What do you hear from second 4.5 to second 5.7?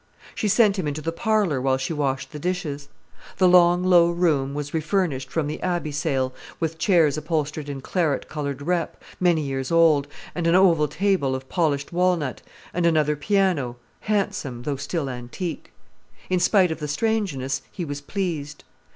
was refurnished from the